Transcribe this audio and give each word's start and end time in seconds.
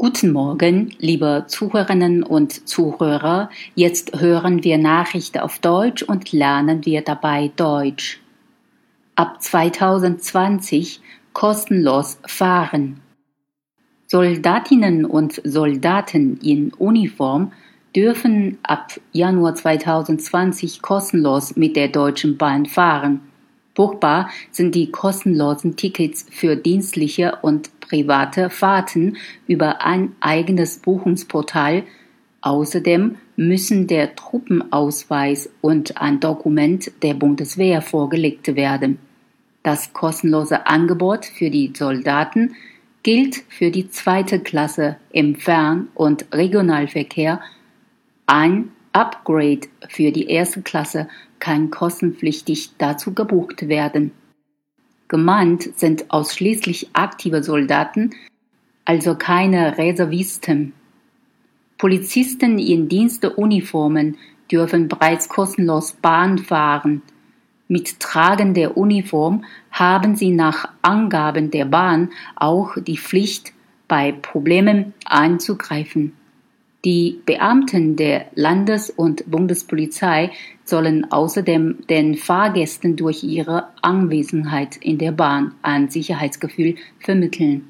Guten 0.00 0.30
Morgen, 0.30 0.94
liebe 1.00 1.46
Zuhörerinnen 1.48 2.22
und 2.22 2.68
Zuhörer. 2.68 3.50
Jetzt 3.74 4.20
hören 4.20 4.62
wir 4.62 4.78
Nachrichten 4.78 5.40
auf 5.40 5.58
Deutsch 5.58 6.04
und 6.04 6.30
lernen 6.30 6.86
wir 6.86 7.02
dabei 7.02 7.50
Deutsch. 7.56 8.20
Ab 9.16 9.42
2020 9.42 11.00
kostenlos 11.32 12.20
fahren. 12.24 13.00
Soldatinnen 14.06 15.04
und 15.04 15.42
Soldaten 15.42 16.38
in 16.44 16.72
Uniform 16.74 17.50
dürfen 17.96 18.58
ab 18.62 18.92
Januar 19.10 19.56
2020 19.56 20.80
kostenlos 20.80 21.56
mit 21.56 21.74
der 21.74 21.88
Deutschen 21.88 22.38
Bahn 22.38 22.66
fahren. 22.66 23.27
Buchbar 23.78 24.28
sind 24.50 24.74
die 24.74 24.90
kostenlosen 24.90 25.76
Tickets 25.76 26.26
für 26.30 26.56
dienstliche 26.56 27.38
und 27.42 27.78
private 27.78 28.50
Fahrten 28.50 29.18
über 29.46 29.82
ein 29.82 30.16
eigenes 30.18 30.80
Buchungsportal. 30.80 31.84
Außerdem 32.40 33.18
müssen 33.36 33.86
der 33.86 34.16
Truppenausweis 34.16 35.48
und 35.60 35.96
ein 35.96 36.18
Dokument 36.18 36.90
der 37.04 37.14
Bundeswehr 37.14 37.80
vorgelegt 37.80 38.56
werden. 38.56 38.98
Das 39.62 39.92
kostenlose 39.92 40.66
Angebot 40.66 41.26
für 41.26 41.48
die 41.48 41.72
Soldaten 41.72 42.56
gilt 43.04 43.44
für 43.48 43.70
die 43.70 43.88
zweite 43.90 44.40
Klasse 44.40 44.96
im 45.12 45.36
Fern- 45.36 45.86
und 45.94 46.26
Regionalverkehr. 46.32 47.40
Ein 48.26 48.72
Upgrade 48.98 49.68
für 49.88 50.10
die 50.10 50.28
erste 50.28 50.62
Klasse 50.62 51.08
kann 51.38 51.70
kostenpflichtig 51.70 52.70
dazu 52.78 53.14
gebucht 53.14 53.68
werden. 53.68 54.10
Gemeint 55.06 55.78
sind 55.78 56.10
ausschließlich 56.10 56.90
aktive 56.94 57.44
Soldaten, 57.44 58.10
also 58.84 59.14
keine 59.14 59.78
Reservisten. 59.78 60.72
Polizisten 61.78 62.58
in 62.58 62.88
Dienstuniformen 62.88 64.16
dürfen 64.50 64.88
bereits 64.88 65.28
kostenlos 65.28 65.92
Bahn 65.92 66.38
fahren. 66.38 67.02
Mit 67.68 68.00
Tragen 68.00 68.52
der 68.52 68.76
Uniform 68.76 69.44
haben 69.70 70.16
sie 70.16 70.30
nach 70.30 70.70
Angaben 70.82 71.52
der 71.52 71.66
Bahn 71.66 72.10
auch 72.34 72.74
die 72.78 72.98
Pflicht, 72.98 73.52
bei 73.86 74.12
Problemen 74.12 74.92
einzugreifen. 75.06 76.17
Die 76.84 77.20
Beamten 77.26 77.96
der 77.96 78.26
Landes- 78.34 78.90
und 78.90 79.28
Bundespolizei 79.28 80.30
sollen 80.64 81.10
außerdem 81.10 81.86
den 81.88 82.14
Fahrgästen 82.14 82.94
durch 82.94 83.24
ihre 83.24 83.68
Anwesenheit 83.82 84.76
in 84.76 84.98
der 84.98 85.12
Bahn 85.12 85.54
ein 85.62 85.88
Sicherheitsgefühl 85.88 86.76
vermitteln 87.00 87.68